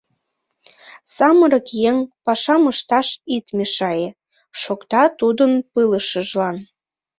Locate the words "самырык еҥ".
1.15-1.97